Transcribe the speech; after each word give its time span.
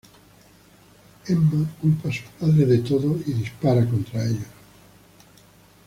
Emma 1.27 1.63
culpa 1.79 2.09
a 2.09 2.11
sus 2.11 2.23
padres 2.39 2.67
de 2.69 2.79
todo, 2.79 3.19
y 3.23 3.33
dispara 3.33 3.87
contra 3.87 4.25
ellos. 4.25 4.47